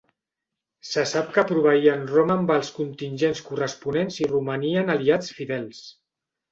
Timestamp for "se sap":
0.91-1.29